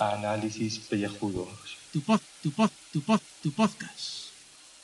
Análisis 0.00 0.80
pellejudos. 0.80 1.48
Tu 1.92 2.00
pod, 2.00 2.20
tu 2.42 2.50
pod, 2.50 2.70
tu 2.92 3.00
pod, 3.00 3.20
tu 3.44 3.52
podcast. 3.52 4.30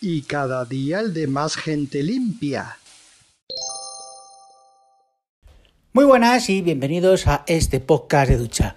Y 0.00 0.22
cada 0.22 0.64
día 0.64 1.00
el 1.00 1.12
de 1.12 1.26
más 1.26 1.56
gente 1.56 2.04
limpia. 2.04 2.78
Muy 5.92 6.04
buenas 6.04 6.48
y 6.48 6.62
bienvenidos 6.62 7.26
a 7.26 7.42
este 7.48 7.80
podcast 7.80 8.30
de 8.30 8.36
ducha. 8.36 8.76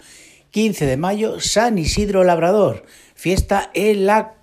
15 0.49 0.87
de 0.87 0.97
mayo, 0.97 1.39
San 1.39 1.77
Isidro 1.77 2.23
Labrador, 2.23 2.87
fiesta 3.13 3.69
en 3.75 4.07
la 4.07 4.33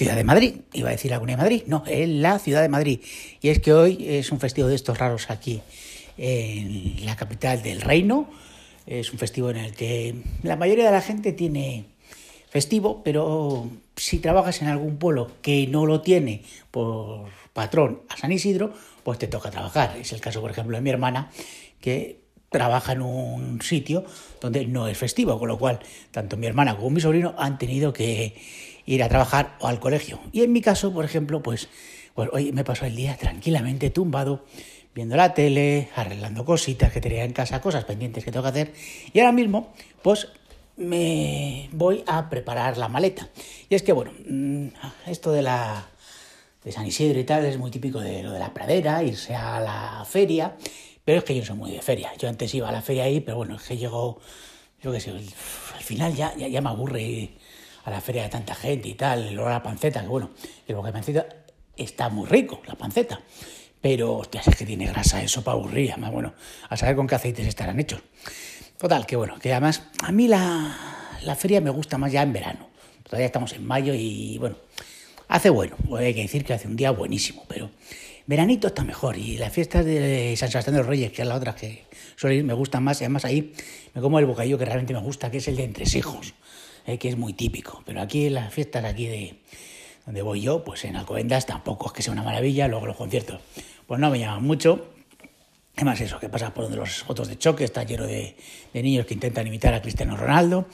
ciudad 0.00 0.16
de 0.16 0.24
Madrid. 0.24 0.54
Iba 0.72 0.88
a 0.88 0.92
decir 0.92 1.12
Comunidad 1.12 1.36
de 1.36 1.42
Madrid, 1.42 1.62
no, 1.66 1.84
en 1.86 2.22
la 2.22 2.38
ciudad 2.38 2.62
de 2.62 2.70
Madrid. 2.70 3.00
Y 3.42 3.50
es 3.50 3.58
que 3.58 3.74
hoy 3.74 3.98
es 4.08 4.32
un 4.32 4.40
festivo 4.40 4.66
de 4.66 4.74
estos 4.74 4.96
raros 4.96 5.28
aquí 5.28 5.60
en 6.16 7.04
la 7.04 7.16
capital 7.16 7.62
del 7.62 7.82
reino. 7.82 8.30
Es 8.86 9.12
un 9.12 9.18
festivo 9.18 9.50
en 9.50 9.58
el 9.58 9.74
que 9.74 10.14
la 10.42 10.56
mayoría 10.56 10.86
de 10.86 10.92
la 10.92 11.02
gente 11.02 11.34
tiene 11.34 11.84
festivo, 12.48 13.02
pero 13.04 13.68
si 13.94 14.20
trabajas 14.20 14.62
en 14.62 14.68
algún 14.68 14.96
pueblo 14.96 15.32
que 15.42 15.66
no 15.66 15.84
lo 15.84 16.00
tiene 16.00 16.44
por 16.70 17.28
patrón 17.52 18.00
a 18.08 18.16
San 18.16 18.32
Isidro, 18.32 18.72
pues 19.02 19.18
te 19.18 19.26
toca 19.26 19.50
trabajar. 19.50 19.98
Es 20.00 20.14
el 20.14 20.22
caso, 20.22 20.40
por 20.40 20.50
ejemplo, 20.50 20.78
de 20.78 20.80
mi 20.80 20.88
hermana, 20.88 21.30
que 21.78 22.20
trabaja 22.48 22.92
en 22.92 23.02
un 23.02 23.60
sitio 23.60 24.06
donde 24.40 24.64
no 24.64 24.88
es 24.88 24.96
festivo, 24.96 25.38
con 25.38 25.48
lo 25.48 25.58
cual 25.58 25.78
tanto 26.10 26.38
mi 26.38 26.46
hermana 26.46 26.74
como 26.74 26.88
mi 26.88 27.02
sobrino 27.02 27.34
han 27.36 27.58
tenido 27.58 27.92
que 27.92 28.34
ir 28.90 29.04
a 29.04 29.08
trabajar 29.08 29.56
o 29.60 29.68
al 29.68 29.78
colegio. 29.78 30.20
Y 30.32 30.42
en 30.42 30.52
mi 30.52 30.60
caso, 30.60 30.92
por 30.92 31.04
ejemplo, 31.04 31.42
pues, 31.42 31.68
pues 32.14 32.28
hoy 32.32 32.52
me 32.52 32.64
pasó 32.64 32.86
el 32.86 32.96
día 32.96 33.16
tranquilamente 33.16 33.90
tumbado, 33.90 34.44
viendo 34.94 35.16
la 35.16 35.32
tele, 35.32 35.88
arreglando 35.94 36.44
cositas 36.44 36.92
que 36.92 37.00
tenía 37.00 37.24
en 37.24 37.32
casa, 37.32 37.60
cosas 37.60 37.84
pendientes 37.84 38.24
que 38.24 38.32
tengo 38.32 38.42
que 38.42 38.48
hacer. 38.48 38.72
Y 39.12 39.20
ahora 39.20 39.30
mismo, 39.30 39.72
pues 40.02 40.28
me 40.76 41.68
voy 41.72 42.02
a 42.06 42.28
preparar 42.28 42.78
la 42.78 42.88
maleta. 42.88 43.28
Y 43.68 43.76
es 43.76 43.84
que, 43.84 43.92
bueno, 43.92 44.12
mm, 44.28 44.68
esto 45.06 45.30
de 45.30 45.42
la 45.42 45.86
de 46.64 46.72
San 46.72 46.84
Isidro 46.84 47.18
y 47.20 47.24
tal 47.24 47.46
es 47.46 47.58
muy 47.58 47.70
típico 47.70 48.00
de 48.00 48.24
lo 48.24 48.32
de 48.32 48.40
la 48.40 48.52
pradera, 48.52 49.02
irse 49.04 49.34
a 49.34 49.60
la 49.60 50.04
feria, 50.04 50.56
pero 51.04 51.18
es 51.18 51.24
que 51.24 51.34
yo 51.34 51.40
no 51.42 51.46
soy 51.46 51.56
muy 51.56 51.70
de 51.70 51.80
feria. 51.80 52.10
Yo 52.18 52.28
antes 52.28 52.52
iba 52.54 52.68
a 52.68 52.72
la 52.72 52.82
feria 52.82 53.04
ahí, 53.04 53.20
pero 53.20 53.36
bueno, 53.36 53.54
es 53.54 53.62
que 53.62 53.76
llegó, 53.76 54.20
yo 54.82 54.90
qué 54.90 55.00
sé, 55.00 55.10
al 55.12 55.82
final 55.82 56.14
ya, 56.14 56.34
ya, 56.36 56.48
ya 56.48 56.60
me 56.60 56.68
aburre 56.70 57.30
a 57.84 57.90
la 57.90 58.00
feria 58.00 58.22
de 58.24 58.28
tanta 58.28 58.54
gente 58.54 58.88
y 58.88 58.94
tal, 58.94 59.28
el 59.28 59.38
olor 59.38 59.48
a 59.48 59.54
la 59.54 59.62
panceta, 59.62 60.02
que 60.02 60.08
bueno, 60.08 60.30
el 60.66 60.74
bocadillo 60.74 60.86
de 60.86 60.92
panceta 60.92 61.26
está 61.76 62.08
muy 62.08 62.26
rico, 62.26 62.62
la 62.66 62.74
panceta. 62.74 63.20
Pero, 63.80 64.18
hostia, 64.18 64.42
es 64.46 64.54
que 64.56 64.66
tiene 64.66 64.86
grasa 64.86 65.22
eso 65.22 65.42
para 65.42 65.56
aburrir. 65.56 65.92
Además, 65.92 66.12
bueno, 66.12 66.34
a 66.68 66.76
saber 66.76 66.96
con 66.96 67.06
qué 67.06 67.14
aceites 67.14 67.46
estarán 67.46 67.80
hechos. 67.80 68.02
Total, 68.76 69.06
que 69.06 69.16
bueno, 69.16 69.38
que 69.38 69.52
además 69.52 69.82
a 70.02 70.12
mí 70.12 70.28
la, 70.28 70.76
la 71.22 71.34
feria 71.34 71.60
me 71.60 71.70
gusta 71.70 71.98
más 71.98 72.12
ya 72.12 72.22
en 72.22 72.32
verano. 72.32 72.68
Todavía 73.04 73.26
estamos 73.26 73.52
en 73.54 73.66
mayo 73.66 73.94
y 73.94 74.38
bueno, 74.38 74.56
hace 75.28 75.50
bueno. 75.50 75.76
Hay 75.96 76.14
que 76.14 76.22
decir 76.22 76.44
que 76.44 76.52
hace 76.52 76.68
un 76.68 76.76
día 76.76 76.90
buenísimo, 76.90 77.44
pero 77.48 77.70
veranito 78.26 78.68
está 78.68 78.84
mejor. 78.84 79.16
Y 79.16 79.38
las 79.38 79.52
fiestas 79.52 79.84
de 79.84 80.34
San 80.36 80.50
Sebastián 80.50 80.76
de 80.76 80.82
los 80.82 80.86
Reyes, 80.86 81.12
que 81.12 81.22
es 81.22 81.28
la 81.28 81.34
otra 81.34 81.54
que 81.54 81.84
suele 82.16 82.36
ir, 82.36 82.44
me 82.44 82.54
gustan 82.54 82.84
más. 82.84 83.00
Y 83.00 83.04
además 83.04 83.24
ahí 83.24 83.52
me 83.94 84.00
como 84.00 84.18
el 84.18 84.26
bocadillo 84.26 84.58
que 84.58 84.64
realmente 84.64 84.92
me 84.92 85.00
gusta, 85.00 85.30
que 85.30 85.38
es 85.38 85.48
el 85.48 85.56
de 85.56 85.64
entresijos, 85.64 86.34
eh, 86.86 86.98
que 86.98 87.08
es 87.08 87.16
muy 87.16 87.32
típico. 87.32 87.82
Pero 87.86 88.00
aquí 88.00 88.26
en 88.26 88.34
las 88.34 88.52
fiestas 88.52 88.84
aquí 88.84 89.06
de 89.06 89.36
donde 90.06 90.22
voy 90.22 90.40
yo, 90.40 90.64
pues 90.64 90.84
en 90.84 90.96
Alcobendas 90.96 91.46
tampoco 91.46 91.86
es 91.88 91.92
que 91.92 92.02
sea 92.02 92.12
una 92.12 92.22
maravilla. 92.22 92.68
Luego 92.68 92.86
los 92.86 92.96
conciertos, 92.96 93.40
pues 93.86 94.00
no 94.00 94.10
me 94.10 94.18
llaman 94.18 94.42
mucho. 94.42 94.88
Además 95.76 96.00
eso, 96.00 96.18
que 96.18 96.28
pasa 96.28 96.52
por 96.52 96.64
donde 96.64 96.78
los 96.78 97.02
fotos 97.02 97.28
de 97.28 97.38
choque, 97.38 97.64
está 97.64 97.84
lleno 97.84 98.06
de, 98.06 98.36
de 98.72 98.82
niños 98.82 99.06
que 99.06 99.14
intentan 99.14 99.46
imitar 99.46 99.72
a 99.72 99.80
Cristiano 99.80 100.16
Ronaldo. 100.16 100.66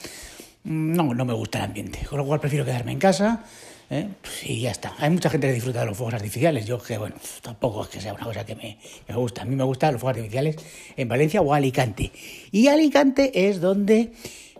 No, 0.63 1.13
no 1.13 1.23
me 1.23 1.33
gusta 1.33 1.59
el 1.59 1.65
ambiente, 1.65 2.05
con 2.05 2.17
lo 2.17 2.25
cual 2.25 2.39
prefiero 2.39 2.65
quedarme 2.65 2.91
en 2.91 2.99
casa 2.99 3.45
¿eh? 3.89 4.09
y 4.43 4.61
ya 4.61 4.71
está. 4.71 4.95
Hay 4.97 5.09
mucha 5.09 5.29
gente 5.29 5.47
que 5.47 5.53
disfruta 5.53 5.81
de 5.81 5.85
los 5.85 5.97
fuegos 5.97 6.15
artificiales, 6.15 6.65
yo 6.65 6.81
que 6.81 6.97
bueno, 6.97 7.15
tampoco 7.41 7.83
es 7.83 7.89
que 7.89 8.01
sea 8.01 8.13
una 8.13 8.25
cosa 8.25 8.45
que 8.45 8.55
me, 8.55 8.77
me 9.07 9.15
gusta. 9.15 9.43
A 9.43 9.45
mí 9.45 9.55
me 9.55 9.63
gustan 9.63 9.93
los 9.93 10.01
fuegos 10.01 10.17
artificiales 10.17 10.57
en 10.95 11.07
Valencia 11.07 11.41
o 11.41 11.53
Alicante. 11.53 12.11
Y 12.51 12.67
Alicante 12.67 13.47
es 13.47 13.61
donde 13.61 14.11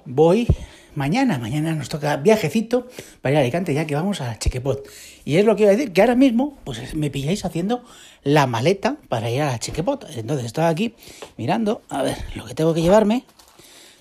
voy 0.06 0.48
mañana. 0.98 1.38
Mañana 1.38 1.76
nos 1.76 1.90
toca 1.90 2.18
viajecito 2.18 2.88
para 3.22 3.34
ir 3.34 3.38
a 3.38 3.42
Alicante 3.42 3.74
ya 3.74 3.86
que 3.86 3.96
vamos 3.96 4.20
a 4.20 4.38
Chequepot. 4.38 4.86
Y 5.24 5.38
es 5.38 5.46
lo 5.46 5.56
que 5.56 5.64
iba 5.64 5.72
a 5.72 5.76
decir, 5.76 5.94
que 5.94 6.02
ahora 6.02 6.16
mismo 6.16 6.58
pues 6.64 6.96
me 6.96 7.12
pilláis 7.12 7.46
haciendo 7.46 7.84
la 8.24 8.48
maleta 8.48 8.98
para 9.08 9.30
ir 9.30 9.44
a 9.44 9.52
la 9.52 9.60
Chequepot. 9.60 10.10
Entonces 10.16 10.48
estaba 10.48 10.68
aquí 10.70 10.96
mirando, 11.38 11.84
a 11.90 12.02
ver, 12.02 12.18
lo 12.36 12.46
que 12.46 12.56
tengo 12.56 12.74
que 12.74 12.82
llevarme. 12.82 13.26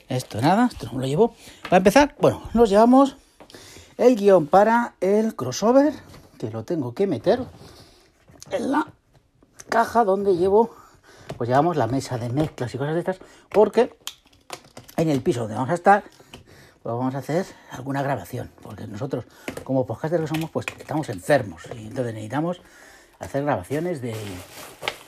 Esto 0.08 0.40
nada, 0.40 0.70
esto 0.72 0.88
no 0.90 0.98
lo 0.98 1.06
llevo. 1.06 1.34
Para 1.64 1.78
empezar, 1.78 2.16
bueno, 2.18 2.42
nos 2.54 2.70
llevamos 2.70 3.16
el 3.98 4.16
guion 4.16 4.46
para 4.46 4.94
el 5.00 5.36
crossover, 5.36 5.92
que 6.38 6.50
lo 6.50 6.64
tengo 6.64 6.94
que 6.94 7.06
meter 7.06 7.40
en 8.50 8.70
la 8.70 8.86
caja 9.68 10.04
donde 10.04 10.36
llevo, 10.36 10.74
pues 11.36 11.48
llevamos 11.48 11.76
la 11.76 11.88
mesa 11.88 12.16
de 12.16 12.30
mezclas 12.30 12.74
y 12.74 12.78
cosas 12.78 12.94
de 12.94 13.00
estas, 13.00 13.18
porque 13.50 13.98
en 14.96 15.10
el 15.10 15.20
piso 15.20 15.40
donde 15.40 15.56
vamos 15.56 15.70
a 15.70 15.74
estar, 15.74 16.04
pues 16.86 16.98
vamos 16.98 17.16
a 17.16 17.18
hacer 17.18 17.44
alguna 17.72 18.00
grabación, 18.00 18.48
porque 18.62 18.86
nosotros 18.86 19.24
como 19.64 19.84
podcasters 19.84 20.22
que 20.22 20.28
somos, 20.28 20.50
pues 20.50 20.66
estamos 20.78 21.08
enfermos 21.08 21.64
y 21.74 21.88
entonces 21.88 22.14
necesitamos 22.14 22.60
hacer 23.18 23.42
grabaciones 23.42 24.00
de, 24.00 24.14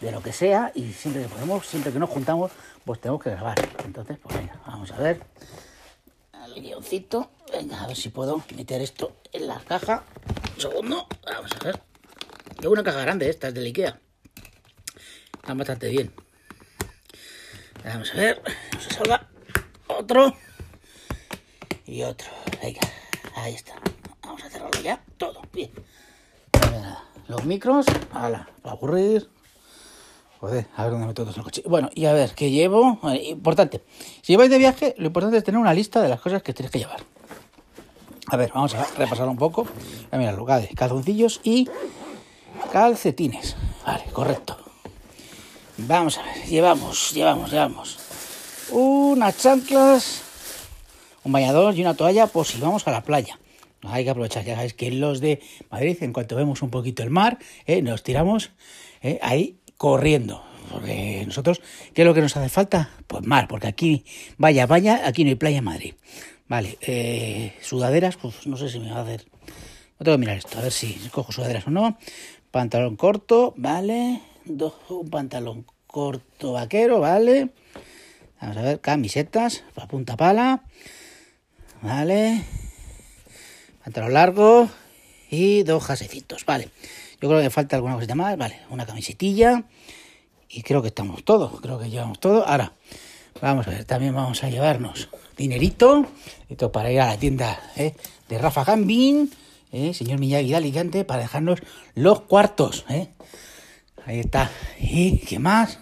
de 0.00 0.10
lo 0.10 0.20
que 0.20 0.32
sea 0.32 0.72
y 0.74 0.92
siempre 0.92 1.22
que 1.22 1.28
podemos, 1.28 1.64
siempre 1.64 1.92
que 1.92 2.00
nos 2.00 2.10
juntamos, 2.10 2.50
pues 2.84 3.00
tenemos 3.00 3.22
que 3.22 3.30
grabar. 3.30 3.54
Entonces, 3.84 4.18
pues 4.20 4.36
venga, 4.36 4.60
vamos 4.66 4.90
a 4.90 4.96
ver 4.96 5.20
el 6.56 6.60
guioncito. 6.60 7.30
Venga, 7.52 7.80
a 7.84 7.86
ver 7.86 7.96
si 7.96 8.08
puedo 8.08 8.42
meter 8.56 8.82
esto 8.82 9.12
en 9.30 9.46
la 9.46 9.60
caja. 9.60 10.02
Un 10.56 10.60
segundo, 10.60 11.06
vamos 11.24 11.52
a 11.60 11.64
ver. 11.64 11.80
Llevo 12.60 12.72
una 12.72 12.82
caja 12.82 13.02
grande, 13.02 13.30
esta 13.30 13.46
es 13.46 13.54
de 13.54 13.60
Ikea. 13.60 14.00
Están 15.36 15.56
bastante 15.56 15.88
bien. 15.90 16.12
Vamos 17.84 18.12
a 18.12 18.16
ver, 18.16 18.42
se 18.80 18.94
salga 18.94 19.28
otro 19.86 20.34
y 21.88 22.02
otro. 22.02 22.28
Venga, 22.62 22.80
ahí 23.34 23.54
está. 23.54 23.74
Vamos 24.22 24.44
a 24.44 24.50
cerrarlo 24.50 24.80
ya, 24.82 25.02
todo, 25.16 25.40
bien. 25.52 25.70
Los 27.26 27.44
micros, 27.44 27.86
para 28.12 28.48
aburrir. 28.62 29.28
Joder, 30.40 30.66
a 30.76 30.82
ver 30.84 30.92
dónde 30.92 31.06
meto 31.08 31.22
todos 31.22 31.36
el 31.36 31.42
coche. 31.42 31.62
Bueno, 31.66 31.90
y 31.94 32.04
a 32.06 32.12
ver, 32.12 32.34
¿qué 32.34 32.50
llevo? 32.50 33.00
Importante. 33.24 33.82
Si 34.22 34.32
lleváis 34.32 34.50
de 34.50 34.58
viaje, 34.58 34.94
lo 34.98 35.06
importante 35.06 35.36
es 35.36 35.44
tener 35.44 35.60
una 35.60 35.74
lista 35.74 36.00
de 36.00 36.08
las 36.08 36.20
cosas 36.20 36.42
que 36.42 36.52
tenéis 36.54 36.70
que 36.70 36.78
llevar. 36.78 37.00
A 38.28 38.36
ver, 38.36 38.52
vamos 38.54 38.74
a 38.74 38.84
repasar 38.96 39.28
un 39.28 39.36
poco. 39.36 39.66
Mira, 40.12 40.32
lugar 40.32 40.68
calzoncillos 40.74 41.40
y 41.42 41.68
calcetines. 42.72 43.56
Vale, 43.84 44.04
correcto. 44.12 44.56
Vamos 45.78 46.18
a 46.18 46.22
ver, 46.22 46.44
llevamos, 46.46 47.12
llevamos, 47.12 47.50
llevamos 47.50 47.98
unas 48.70 49.38
chanclas, 49.38 50.22
un 51.28 51.32
bañador 51.32 51.76
y 51.76 51.82
una 51.82 51.94
toalla 51.94 52.26
por 52.26 52.46
si 52.46 52.58
vamos 52.58 52.88
a 52.88 52.90
la 52.90 53.02
playa. 53.02 53.38
Hay 53.82 54.02
que 54.02 54.10
aprovechar, 54.10 54.44
ya 54.44 54.54
sabéis 54.54 54.74
que 54.74 54.90
los 54.90 55.20
de 55.20 55.40
Madrid, 55.70 55.96
en 56.00 56.12
cuanto 56.12 56.34
vemos 56.34 56.62
un 56.62 56.70
poquito 56.70 57.02
el 57.02 57.10
mar, 57.10 57.38
eh, 57.66 57.82
nos 57.82 58.02
tiramos 58.02 58.50
eh, 59.02 59.18
ahí 59.22 59.58
corriendo. 59.76 60.42
Porque 60.72 61.24
nosotros, 61.26 61.60
¿qué 61.94 62.02
es 62.02 62.06
lo 62.06 62.14
que 62.14 62.22
nos 62.22 62.36
hace 62.36 62.48
falta? 62.48 62.90
Pues 63.06 63.24
mar, 63.24 63.46
porque 63.46 63.66
aquí, 63.66 64.04
vaya, 64.38 64.66
vaya, 64.66 65.06
aquí 65.06 65.22
no 65.22 65.28
hay 65.28 65.36
playa 65.36 65.58
en 65.58 65.64
Madrid. 65.64 65.94
Vale, 66.48 66.78
eh, 66.80 67.54
sudaderas, 67.60 68.16
pues 68.16 68.46
no 68.46 68.56
sé 68.56 68.70
si 68.70 68.80
me 68.80 68.90
va 68.90 68.98
a 68.98 69.02
hacer. 69.02 69.26
No 69.98 70.04
tengo 70.04 70.16
que 70.16 70.20
mirar 70.20 70.38
esto, 70.38 70.58
a 70.58 70.62
ver 70.62 70.72
si 70.72 70.94
cojo 71.12 71.30
sudaderas 71.30 71.66
o 71.66 71.70
no. 71.70 71.98
Pantalón 72.50 72.96
corto, 72.96 73.52
vale. 73.56 74.22
un 74.46 75.10
pantalón 75.10 75.66
corto 75.86 76.52
vaquero, 76.52 77.00
vale. 77.00 77.50
Vamos 78.40 78.56
a 78.56 78.62
ver, 78.62 78.80
camisetas, 78.80 79.62
punta 79.88 80.16
pala. 80.16 80.64
Vale. 81.82 82.44
Pantalón 83.84 84.12
largo 84.12 84.68
y 85.30 85.62
dos 85.62 85.84
jasecitos, 85.84 86.44
vale. 86.44 86.70
Yo 87.20 87.28
creo 87.28 87.40
que 87.40 87.50
falta 87.50 87.76
alguna 87.76 87.94
cosita 87.94 88.14
más, 88.14 88.36
vale. 88.36 88.60
Una 88.70 88.84
camisetilla 88.84 89.64
y 90.48 90.62
creo 90.62 90.82
que 90.82 90.88
estamos 90.88 91.24
todos, 91.24 91.60
creo 91.60 91.78
que 91.78 91.88
llevamos 91.88 92.18
todo. 92.18 92.46
Ahora, 92.46 92.72
vamos 93.40 93.66
a 93.68 93.70
ver, 93.70 93.84
también 93.84 94.14
vamos 94.14 94.42
a 94.42 94.50
llevarnos 94.50 95.08
dinerito, 95.36 96.06
esto 96.48 96.72
para 96.72 96.90
ir 96.90 97.00
a 97.00 97.06
la 97.06 97.16
tienda 97.16 97.60
¿eh? 97.76 97.94
de 98.28 98.38
Rafa 98.38 98.64
Gambin, 98.64 99.30
¿eh? 99.72 99.94
señor 99.94 100.18
Miyagi 100.18 100.50
de 100.50 100.56
Alicante, 100.56 101.04
para 101.04 101.22
dejarnos 101.22 101.60
los 101.94 102.22
cuartos. 102.22 102.84
¿eh? 102.88 103.08
Ahí 104.04 104.20
está. 104.20 104.50
¿Y 104.80 105.18
qué 105.18 105.38
más? 105.38 105.78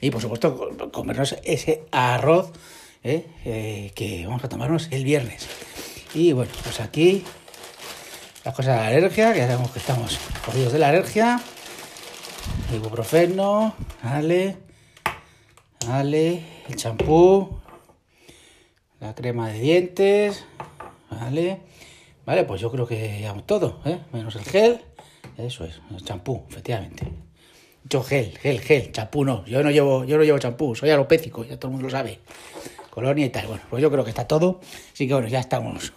Y 0.00 0.10
por 0.10 0.20
supuesto, 0.20 0.90
comernos 0.92 1.36
ese 1.42 1.84
arroz 1.90 2.52
¿eh? 3.04 3.26
Eh, 3.44 3.92
que 3.94 4.26
vamos 4.26 4.44
a 4.44 4.48
tomarnos 4.48 4.88
el 4.90 5.04
viernes. 5.04 5.48
Y 6.14 6.32
bueno, 6.32 6.52
pues 6.62 6.80
aquí 6.80 7.24
las 8.44 8.54
cosas 8.54 8.76
de 8.76 8.82
la 8.82 8.88
alergia, 8.88 9.32
que 9.32 9.38
ya 9.38 9.46
sabemos 9.46 9.70
que 9.70 9.78
estamos 9.78 10.18
jodidos 10.44 10.72
de 10.72 10.78
la 10.78 10.88
alergia. 10.88 11.40
ibuprofeno, 12.72 13.74
vale, 14.02 14.56
vale, 15.86 16.42
el 16.68 16.76
champú, 16.76 17.60
la 19.00 19.14
crema 19.14 19.48
de 19.48 19.60
dientes, 19.60 20.44
vale, 21.10 21.60
vale, 22.26 22.44
pues 22.44 22.60
yo 22.60 22.70
creo 22.70 22.86
que 22.86 23.20
ya 23.20 23.32
todo, 23.42 23.80
¿eh? 23.84 24.00
menos 24.12 24.34
el 24.36 24.44
gel, 24.44 24.80
eso 25.38 25.64
es, 25.64 25.80
el 25.90 26.04
champú, 26.04 26.44
efectivamente. 26.48 27.06
Yo 27.84 28.02
gel, 28.02 28.38
gel, 28.38 28.60
gel, 28.60 28.92
champú 28.92 29.24
no, 29.24 29.44
yo 29.46 29.62
no 29.62 29.70
llevo, 29.70 30.04
yo 30.04 30.16
no 30.16 30.24
llevo 30.24 30.38
champú, 30.38 30.74
soy 30.74 30.90
alopécico, 30.90 31.44
ya 31.44 31.56
todo 31.58 31.68
el 31.68 31.72
mundo 31.72 31.88
lo 31.88 31.90
sabe, 31.90 32.20
colonia 32.92 33.24
y 33.24 33.30
tal, 33.30 33.46
bueno, 33.46 33.62
pues 33.70 33.80
yo 33.80 33.90
creo 33.90 34.04
que 34.04 34.10
está 34.10 34.28
todo, 34.28 34.60
así 34.92 35.08
que 35.08 35.14
bueno, 35.14 35.26
ya 35.26 35.40
estamos 35.40 35.94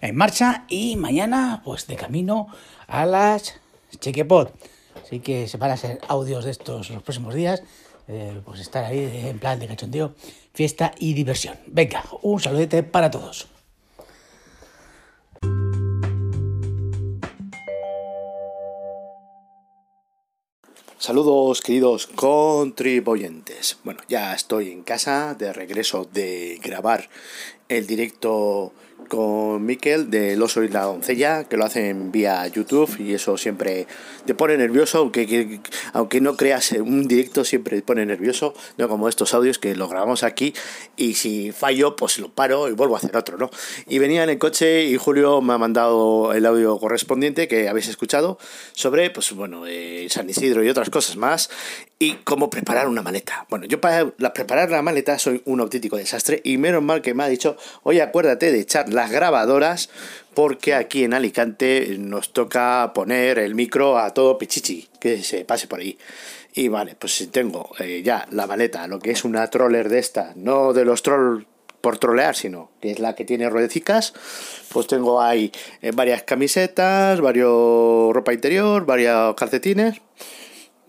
en 0.00 0.14
marcha 0.14 0.66
y 0.68 0.94
mañana 0.94 1.62
pues 1.64 1.88
de 1.88 1.96
camino 1.96 2.46
a 2.86 3.04
las 3.06 3.60
Chequepod. 3.98 4.50
Así 5.02 5.18
que 5.18 5.48
se 5.48 5.56
van 5.56 5.72
a 5.72 5.74
hacer 5.74 5.98
audios 6.06 6.44
de 6.44 6.52
estos 6.52 6.90
los 6.90 7.02
próximos 7.02 7.34
días. 7.34 7.62
Eh, 8.06 8.40
pues 8.44 8.60
estar 8.60 8.84
ahí 8.84 9.26
en 9.26 9.38
plan 9.38 9.58
de 9.58 9.66
cachondeo, 9.66 10.14
fiesta 10.54 10.92
y 10.98 11.12
diversión. 11.12 11.56
Venga, 11.66 12.04
un 12.22 12.40
saludete 12.40 12.82
para 12.82 13.10
todos. 13.10 13.48
Saludos 21.00 21.62
queridos 21.62 22.08
contribuyentes. 22.08 23.78
Bueno, 23.84 24.00
ya 24.08 24.34
estoy 24.34 24.72
en 24.72 24.82
casa 24.82 25.36
de 25.38 25.52
regreso 25.52 26.08
de 26.12 26.58
grabar 26.60 27.08
el 27.68 27.86
directo 27.86 28.72
con 29.08 29.64
Miquel 29.64 30.10
de 30.10 30.40
Oso 30.40 30.62
y 30.62 30.68
la 30.68 30.82
Doncella, 30.82 31.44
que 31.44 31.56
lo 31.56 31.64
hacen 31.64 32.12
vía 32.12 32.46
YouTube 32.46 32.98
y 32.98 33.14
eso 33.14 33.36
siempre 33.36 33.86
te 34.26 34.34
pone 34.34 34.56
nervioso, 34.56 34.98
aunque, 34.98 35.60
aunque 35.92 36.20
no 36.20 36.36
creas 36.36 36.72
un 36.72 37.06
directo 37.08 37.44
siempre 37.44 37.76
te 37.76 37.82
pone 37.82 38.04
nervioso, 38.04 38.54
no 38.76 38.88
como 38.88 39.08
estos 39.08 39.34
audios 39.34 39.58
que 39.58 39.74
lo 39.76 39.88
grabamos 39.88 40.22
aquí 40.22 40.54
y 40.96 41.14
si 41.14 41.52
fallo 41.52 41.96
pues 41.96 42.18
lo 42.18 42.28
paro 42.28 42.68
y 42.68 42.72
vuelvo 42.72 42.96
a 42.96 42.98
hacer 42.98 43.16
otro, 43.16 43.38
¿no? 43.38 43.50
Y 43.86 43.98
venía 43.98 44.24
en 44.24 44.30
el 44.30 44.38
coche 44.38 44.84
y 44.84 44.96
Julio 44.96 45.40
me 45.40 45.54
ha 45.54 45.58
mandado 45.58 46.32
el 46.32 46.44
audio 46.44 46.78
correspondiente 46.78 47.48
que 47.48 47.68
habéis 47.68 47.88
escuchado 47.88 48.38
sobre, 48.72 49.10
pues 49.10 49.32
bueno, 49.32 49.66
eh, 49.66 50.06
San 50.10 50.28
Isidro 50.28 50.62
y 50.64 50.68
otras 50.68 50.90
cosas 50.90 51.16
más 51.16 51.50
y 51.98 52.14
cómo 52.24 52.50
preparar 52.50 52.88
una 52.88 53.02
maleta. 53.02 53.46
Bueno, 53.50 53.66
yo 53.66 53.80
para 53.80 54.10
preparar 54.32 54.70
la 54.70 54.82
maleta 54.82 55.18
soy 55.18 55.42
un 55.44 55.60
auténtico 55.60 55.96
desastre 55.96 56.40
y 56.44 56.58
menos 56.58 56.82
mal 56.82 57.02
que 57.02 57.14
me 57.14 57.24
ha 57.24 57.28
dicho, 57.28 57.56
oye, 57.82 58.02
acuérdate 58.02 58.52
de 58.52 58.60
echar 58.60 58.87
las 58.92 59.10
grabadoras 59.10 59.90
porque 60.34 60.74
aquí 60.74 61.04
en 61.04 61.14
Alicante 61.14 61.96
nos 61.98 62.32
toca 62.32 62.92
poner 62.94 63.38
el 63.38 63.54
micro 63.54 63.98
a 63.98 64.14
todo 64.14 64.38
pichichi, 64.38 64.88
que 65.00 65.22
se 65.22 65.44
pase 65.44 65.66
por 65.66 65.80
ahí. 65.80 65.98
Y 66.54 66.68
vale, 66.68 66.94
pues 66.96 67.16
si 67.16 67.26
tengo 67.26 67.70
eh, 67.78 68.02
ya 68.04 68.26
la 68.30 68.46
maleta, 68.46 68.86
lo 68.86 68.98
que 68.98 69.10
es 69.10 69.24
una 69.24 69.48
troller 69.48 69.88
de 69.88 69.98
esta, 69.98 70.32
no 70.36 70.72
de 70.72 70.84
los 70.84 71.02
trolls 71.02 71.44
por 71.80 71.98
trolear, 71.98 72.34
sino 72.34 72.70
que 72.80 72.90
es 72.90 72.98
la 72.98 73.14
que 73.14 73.24
tiene 73.24 73.48
ruedecicas, 73.48 74.12
pues 74.72 74.86
tengo 74.86 75.20
ahí 75.20 75.52
eh, 75.82 75.92
varias 75.92 76.22
camisetas, 76.22 77.20
varios 77.20 78.12
ropa 78.12 78.32
interior, 78.32 78.86
varios 78.86 79.34
calcetines, 79.34 80.00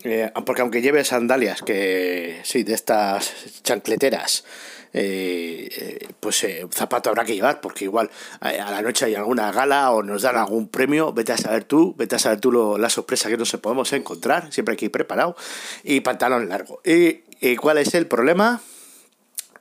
eh, 0.04 0.30
porque 0.46 0.62
aunque 0.62 0.82
lleve 0.82 1.04
sandalias, 1.04 1.62
que 1.62 2.40
sí, 2.42 2.62
de 2.62 2.74
estas 2.74 3.32
chancleteras, 3.62 4.44
eh, 4.92 5.68
eh, 5.70 6.08
pues 6.18 6.44
zapato 6.72 7.10
habrá 7.10 7.24
que 7.24 7.34
llevar, 7.34 7.60
porque 7.60 7.84
igual 7.84 8.10
a, 8.40 8.52
la 8.52 8.82
noche 8.82 9.04
hay 9.04 9.14
alguna 9.14 9.52
gala 9.52 9.92
o 9.92 10.02
nos 10.02 10.22
dan 10.22 10.36
algún 10.36 10.68
premio, 10.68 11.12
vete 11.12 11.32
a 11.32 11.36
saber 11.36 11.64
tú, 11.64 11.94
vete 11.96 12.16
a 12.16 12.18
saber 12.18 12.40
tú 12.40 12.76
la 12.78 12.90
sorpresa 12.90 13.28
que 13.28 13.36
no 13.36 13.44
se 13.44 13.58
podemos 13.58 13.92
encontrar, 13.92 14.52
siempre 14.52 14.72
hay 14.72 14.76
que 14.76 14.86
ir 14.86 14.90
preparado, 14.90 15.36
y 15.84 16.00
pantalón 16.00 16.48
largo. 16.48 16.80
¿Y, 16.84 17.22
cuál 17.56 17.78
es 17.78 17.94
el 17.94 18.06
problema? 18.06 18.60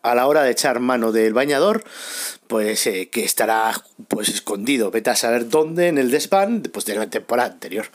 a 0.02 0.16
la 0.16 0.28
hora 0.28 0.44
de 0.44 0.52
echar 0.52 0.80
mano 0.80 1.12
del 1.12 1.34
bañador, 1.34 1.84
pues 2.48 2.88
eh, 2.88 3.10
que 3.10 3.26
estará 3.26 3.74
pues 4.08 4.30
escondido, 4.30 4.92
vete 4.92 5.10
a 5.10 5.16
saber 5.18 5.50
dónde 5.50 5.90
en 5.90 5.98
el 5.98 6.10
desván 6.10 6.62
pues, 6.62 6.86
de 6.86 6.96
la 6.96 7.10
temporada 7.10 7.52
anterior, 7.52 7.88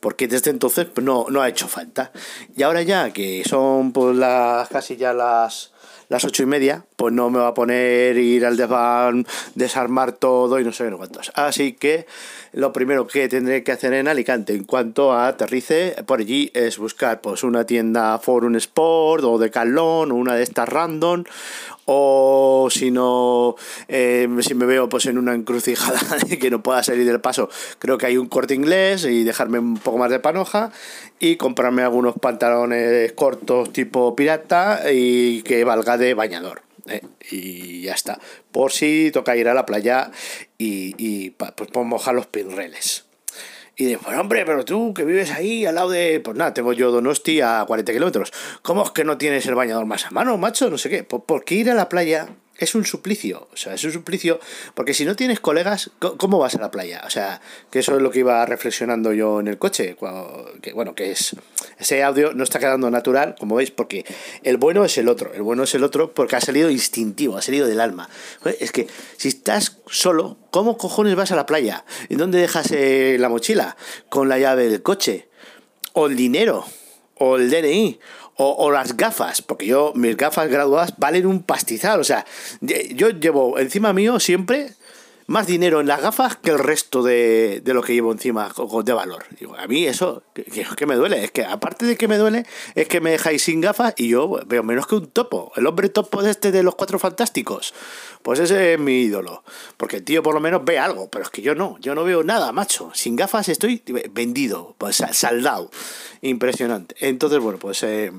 porque 0.00 0.28
desde 0.28 0.50
entonces 0.50 0.84
pues, 0.84 1.02
no, 1.02 1.26
no 1.30 1.40
ha 1.40 1.48
hecho 1.48 1.66
falta. 1.66 2.12
Y 2.54 2.62
ahora 2.62 2.82
ya 2.82 3.10
que 3.10 3.42
son 3.48 3.92
pues 3.92 4.14
las 4.16 4.68
casi 4.68 4.96
ya 4.96 5.14
las 5.14 5.72
las 6.08 6.24
ocho 6.24 6.42
y 6.42 6.46
media, 6.46 6.84
pues 6.96 7.12
no 7.12 7.30
me 7.30 7.38
va 7.38 7.48
a 7.48 7.54
poner 7.54 8.16
ir 8.16 8.46
al 8.46 8.56
desván, 8.56 9.26
desarmar 9.54 10.12
todo 10.12 10.60
y 10.60 10.64
no 10.64 10.72
sé 10.72 10.90
cuántos. 10.90 11.32
Así 11.34 11.72
que 11.72 12.06
lo 12.52 12.72
primero 12.72 13.06
que 13.06 13.28
tendré 13.28 13.62
que 13.62 13.72
hacer 13.72 13.92
en 13.92 14.08
Alicante 14.08 14.54
en 14.54 14.64
cuanto 14.64 15.12
a 15.12 15.28
aterrice 15.28 15.96
por 16.06 16.20
allí 16.20 16.50
es 16.54 16.78
buscar 16.78 17.20
pues 17.20 17.42
una 17.42 17.64
tienda 17.64 18.18
Forum 18.18 18.56
Sport 18.56 19.24
o 19.24 19.38
de 19.38 19.50
Calón 19.50 20.12
o 20.12 20.14
una 20.14 20.34
de 20.34 20.42
estas 20.42 20.68
random 20.68 21.24
o 21.86 22.68
si 22.70 22.90
no, 22.90 23.54
eh, 23.86 24.28
si 24.40 24.54
me 24.54 24.66
veo 24.66 24.88
pues 24.88 25.06
en 25.06 25.18
una 25.18 25.34
encrucijada 25.34 26.00
que 26.40 26.50
no 26.50 26.62
pueda 26.62 26.82
salir 26.82 27.06
del 27.06 27.20
paso, 27.20 27.48
creo 27.78 27.96
que 27.96 28.06
hay 28.06 28.16
un 28.16 28.26
corte 28.26 28.54
inglés 28.54 29.04
y 29.04 29.22
dejarme 29.22 29.60
un 29.60 29.78
poco 29.78 29.96
más 29.96 30.10
de 30.10 30.18
panoja 30.18 30.72
y 31.20 31.36
comprarme 31.36 31.82
algunos 31.82 32.14
pantalones 32.20 33.12
cortos 33.12 33.72
tipo 33.72 34.16
pirata 34.16 34.82
y 34.92 35.42
que 35.42 35.64
valga 35.64 35.95
de 35.96 36.14
bañador. 36.14 36.62
Eh, 36.88 37.02
y 37.30 37.82
ya 37.82 37.94
está. 37.94 38.18
Por 38.52 38.72
si 38.72 39.10
toca 39.10 39.36
ir 39.36 39.48
a 39.48 39.54
la 39.54 39.66
playa 39.66 40.10
y, 40.58 40.94
y 40.98 41.30
pues, 41.30 41.52
pues 41.52 41.86
mojar 41.86 42.14
los 42.14 42.26
pinreles. 42.26 43.06
Y 43.78 43.84
de, 43.84 43.98
pues 43.98 44.16
hombre, 44.16 44.44
pero 44.46 44.64
tú 44.64 44.94
que 44.94 45.04
vives 45.04 45.30
ahí 45.32 45.66
al 45.66 45.74
lado 45.74 45.90
de. 45.90 46.20
Pues 46.20 46.36
nada, 46.36 46.54
tengo 46.54 46.72
yo 46.72 46.90
Donosti 46.90 47.42
a 47.42 47.64
40 47.66 47.92
kilómetros. 47.92 48.32
¿Cómo 48.62 48.84
es 48.84 48.90
que 48.90 49.04
no 49.04 49.18
tienes 49.18 49.46
el 49.46 49.54
bañador 49.54 49.84
más 49.84 50.06
a 50.06 50.10
mano, 50.10 50.38
macho? 50.38 50.70
No 50.70 50.78
sé 50.78 50.88
qué. 50.88 51.04
Pues 51.04 51.22
porque 51.26 51.56
ir 51.56 51.70
a 51.70 51.74
la 51.74 51.88
playa 51.88 52.28
es 52.58 52.74
un 52.74 52.84
suplicio, 52.84 53.48
o 53.52 53.56
sea, 53.56 53.74
es 53.74 53.84
un 53.84 53.92
suplicio, 53.92 54.40
porque 54.74 54.94
si 54.94 55.04
no 55.04 55.14
tienes 55.14 55.40
colegas, 55.40 55.90
¿cómo 55.98 56.38
vas 56.38 56.54
a 56.54 56.60
la 56.60 56.70
playa? 56.70 57.02
O 57.06 57.10
sea, 57.10 57.40
que 57.70 57.80
eso 57.80 57.96
es 57.96 58.02
lo 58.02 58.10
que 58.10 58.20
iba 58.20 58.44
reflexionando 58.46 59.12
yo 59.12 59.40
en 59.40 59.48
el 59.48 59.58
coche, 59.58 59.96
que 60.62 60.72
bueno, 60.72 60.94
que 60.94 61.10
es, 61.10 61.36
ese 61.78 62.02
audio 62.02 62.32
no 62.32 62.44
está 62.44 62.58
quedando 62.58 62.90
natural, 62.90 63.34
como 63.38 63.56
veis, 63.56 63.70
porque 63.70 64.04
el 64.42 64.56
bueno 64.56 64.84
es 64.84 64.96
el 64.98 65.08
otro, 65.08 65.32
el 65.34 65.42
bueno 65.42 65.64
es 65.64 65.74
el 65.74 65.84
otro 65.84 66.14
porque 66.14 66.36
ha 66.36 66.40
salido 66.40 66.70
instintivo, 66.70 67.36
ha 67.36 67.42
salido 67.42 67.66
del 67.66 67.80
alma. 67.80 68.08
Es 68.58 68.72
que 68.72 68.86
si 69.16 69.28
estás 69.28 69.78
solo, 69.90 70.38
¿cómo 70.50 70.78
cojones 70.78 71.14
vas 71.14 71.32
a 71.32 71.36
la 71.36 71.46
playa? 71.46 71.84
¿En 72.08 72.18
dónde 72.18 72.38
dejas 72.38 72.70
eh, 72.72 73.16
la 73.18 73.28
mochila? 73.28 73.76
¿Con 74.08 74.28
la 74.28 74.38
llave 74.38 74.68
del 74.68 74.82
coche? 74.82 75.28
¿O 75.92 76.06
el 76.06 76.16
dinero? 76.16 76.66
¿O 77.18 77.36
el 77.36 77.50
DNI? 77.50 77.98
O, 78.38 78.70
las 78.70 78.98
gafas, 78.98 79.40
porque 79.40 79.66
yo, 79.66 79.92
mis 79.94 80.14
gafas 80.14 80.50
graduadas 80.50 80.92
valen 80.98 81.24
un 81.24 81.42
pastizal. 81.42 82.00
O 82.00 82.04
sea, 82.04 82.26
yo 82.60 83.08
llevo 83.08 83.58
encima 83.58 83.94
mío 83.94 84.20
siempre 84.20 84.74
más 85.26 85.46
dinero 85.46 85.80
en 85.80 85.88
las 85.88 86.00
gafas 86.00 86.36
que 86.36 86.50
el 86.50 86.58
resto 86.58 87.02
de, 87.02 87.62
lo 87.64 87.82
que 87.82 87.94
llevo 87.94 88.12
encima 88.12 88.52
de 88.84 88.92
valor. 88.92 89.24
Digo, 89.38 89.56
a 89.56 89.66
mí 89.66 89.84
eso, 89.84 90.22
que, 90.32 90.86
me 90.86 90.94
duele. 90.94 91.24
Es 91.24 91.30
que 91.32 91.44
aparte 91.44 91.84
de 91.84 91.96
que 91.96 92.08
me 92.08 92.16
duele, 92.16 92.46
es 92.74 92.86
que 92.88 93.00
me 93.00 93.10
dejáis 93.10 93.42
sin 93.42 93.60
gafas 93.60 93.94
y 93.96 94.08
yo 94.08 94.40
veo 94.46 94.62
menos 94.62 94.86
que 94.86 94.94
un 94.94 95.08
topo. 95.08 95.52
El 95.56 95.66
hombre 95.66 95.88
topo 95.88 96.22
de 96.22 96.30
este 96.30 96.52
de 96.52 96.62
los 96.62 96.74
cuatro 96.76 96.98
fantásticos. 96.98 97.74
Pues 98.22 98.38
ese 98.38 98.74
es 98.74 98.78
mi 98.78 99.02
ídolo. 99.02 99.42
Porque 99.76 99.96
el 99.96 100.04
tío 100.04 100.22
por 100.22 100.34
lo 100.34 100.40
menos 100.40 100.64
ve 100.64 100.78
algo, 100.78 101.08
pero 101.08 101.24
es 101.24 101.30
que 101.30 101.42
yo 101.42 101.54
no. 101.54 101.76
Yo 101.80 101.94
no 101.94 102.04
veo 102.04 102.22
nada, 102.22 102.52
macho. 102.52 102.90
Sin 102.94 103.16
gafas 103.16 103.48
estoy 103.48 103.82
vendido, 104.12 104.74
pues 104.78 105.02
saldado. 105.12 105.70
Impresionante. 106.22 106.94
Entonces, 107.00 107.40
bueno, 107.40 107.58
pues 107.58 107.82
eh, 107.82 108.12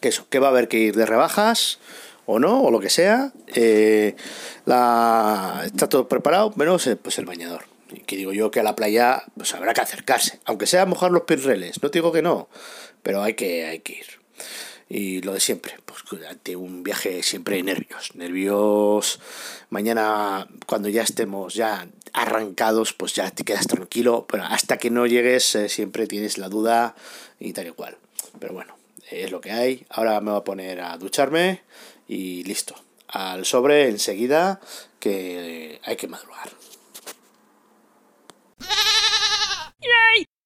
que 0.00 0.08
eso, 0.08 0.26
que 0.28 0.38
va 0.38 0.48
a 0.48 0.50
haber 0.50 0.68
que 0.68 0.78
ir 0.78 0.96
de 0.96 1.06
rebajas 1.06 1.78
o 2.32 2.38
no, 2.38 2.62
o 2.62 2.70
lo 2.70 2.80
que 2.80 2.90
sea. 2.90 3.32
Eh, 3.54 4.16
está 4.66 5.88
todo 5.88 6.08
preparado, 6.08 6.52
menos 6.56 6.86
eh, 6.86 6.96
pues 6.96 7.18
el 7.18 7.26
bañador. 7.26 7.64
Y 7.90 8.00
que 8.00 8.16
digo 8.16 8.32
yo 8.32 8.50
que 8.50 8.60
a 8.60 8.62
la 8.62 8.74
playa 8.74 9.24
pues 9.36 9.54
habrá 9.54 9.74
que 9.74 9.82
acercarse, 9.82 10.40
aunque 10.44 10.66
sea 10.66 10.86
mojar 10.86 11.10
los 11.10 11.22
pirreles, 11.22 11.82
no 11.82 11.90
digo 11.90 12.10
que 12.10 12.22
no, 12.22 12.48
pero 13.02 13.22
hay 13.22 13.34
que, 13.34 13.66
hay 13.66 13.80
que 13.80 13.92
ir. 13.92 14.06
Y 14.88 15.22
lo 15.22 15.32
de 15.32 15.40
siempre, 15.40 15.74
pues 15.86 16.02
durante 16.10 16.54
un 16.54 16.82
viaje 16.82 17.22
siempre 17.22 17.56
hay 17.56 17.62
nervios. 17.62 18.14
Nervios, 18.14 19.20
mañana 19.70 20.46
cuando 20.66 20.90
ya 20.90 21.02
estemos 21.02 21.54
ya 21.54 21.88
arrancados, 22.12 22.92
pues 22.92 23.14
ya 23.14 23.30
te 23.30 23.42
quedas 23.42 23.66
tranquilo, 23.66 24.26
pero 24.28 24.44
hasta 24.44 24.76
que 24.76 24.90
no 24.90 25.06
llegues 25.06 25.56
siempre 25.68 26.06
tienes 26.06 26.36
la 26.36 26.50
duda 26.50 26.94
y 27.40 27.54
tal 27.54 27.68
y 27.68 27.70
cual. 27.70 27.96
Pero 28.38 28.52
bueno, 28.52 28.76
es 29.10 29.30
lo 29.30 29.40
que 29.40 29.52
hay. 29.52 29.86
Ahora 29.88 30.20
me 30.20 30.30
voy 30.30 30.40
a 30.40 30.44
poner 30.44 30.80
a 30.80 30.96
ducharme 30.98 31.62
y 32.08 32.44
listo. 32.44 32.74
Al 33.08 33.44
sobre 33.44 33.88
enseguida 33.88 34.60
que 34.98 35.80
hay 35.84 35.96
que 35.96 36.08
madrugar. 36.08 36.50
¡Yay! 39.80 40.26